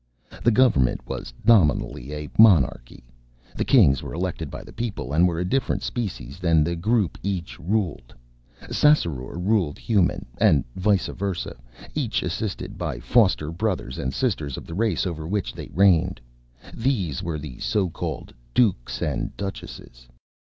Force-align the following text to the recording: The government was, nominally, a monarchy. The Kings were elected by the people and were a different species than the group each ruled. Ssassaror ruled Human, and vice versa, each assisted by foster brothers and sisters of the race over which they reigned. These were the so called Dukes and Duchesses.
The 0.43 0.49
government 0.49 1.07
was, 1.07 1.31
nominally, 1.45 2.11
a 2.11 2.27
monarchy. 2.39 3.03
The 3.55 3.63
Kings 3.63 4.01
were 4.01 4.15
elected 4.15 4.49
by 4.49 4.63
the 4.63 4.73
people 4.73 5.13
and 5.13 5.27
were 5.27 5.39
a 5.39 5.45
different 5.45 5.83
species 5.83 6.39
than 6.39 6.63
the 6.63 6.75
group 6.75 7.19
each 7.21 7.59
ruled. 7.59 8.11
Ssassaror 8.63 9.35
ruled 9.37 9.77
Human, 9.77 10.25
and 10.39 10.65
vice 10.75 11.05
versa, 11.05 11.55
each 11.93 12.23
assisted 12.23 12.79
by 12.79 12.99
foster 12.99 13.51
brothers 13.51 13.99
and 13.99 14.11
sisters 14.11 14.57
of 14.57 14.65
the 14.65 14.73
race 14.73 15.05
over 15.05 15.27
which 15.27 15.53
they 15.53 15.69
reigned. 15.71 16.19
These 16.73 17.21
were 17.21 17.37
the 17.37 17.59
so 17.59 17.87
called 17.87 18.33
Dukes 18.55 19.03
and 19.03 19.37
Duchesses. 19.37 20.07